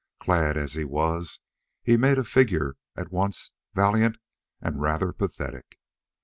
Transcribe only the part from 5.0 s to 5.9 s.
pathetic.